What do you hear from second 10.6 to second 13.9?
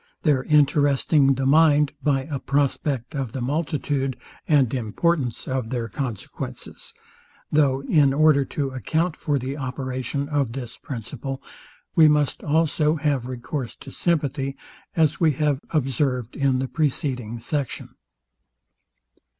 principle, we must also have recourse